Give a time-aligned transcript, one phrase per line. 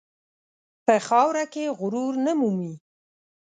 [0.85, 2.73] په خاوره کې غرور نه مومي.